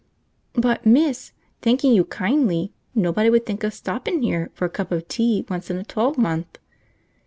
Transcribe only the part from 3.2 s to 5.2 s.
would think of stoppin' 'ere for a cup of